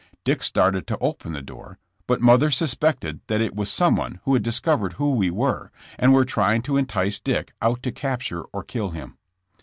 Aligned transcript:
Dick 0.23 0.41
started 0.41 0.87
to 0.87 0.97
open 0.97 1.33
the 1.33 1.43
door, 1.43 1.77
but 2.07 2.19
mother 2.21 2.49
suspected 2.49 3.21
that 3.27 3.39
it 3.39 3.55
was 3.55 3.69
someone 3.69 4.19
who 4.23 4.33
had 4.33 4.41
discovered 4.41 4.93
who 4.93 5.13
we 5.13 5.29
were 5.29 5.71
and 5.99 6.11
were 6.11 6.25
trying 6.25 6.63
to 6.63 6.75
entice 6.75 7.19
Dick 7.19 7.53
out 7.61 7.83
to 7.83 7.91
capture 7.91 8.41
or 8.45 8.63
kill 8.63 8.89
him. 8.89 9.19